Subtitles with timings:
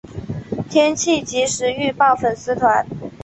[0.67, 2.87] 天气即时预报粉丝团